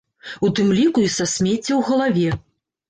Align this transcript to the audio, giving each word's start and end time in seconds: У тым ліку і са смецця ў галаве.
У 0.47 0.49
тым 0.59 0.71
ліку 0.79 1.05
і 1.09 1.11
са 1.17 1.29
смецця 1.35 1.71
ў 1.77 1.81
галаве. 1.93 2.29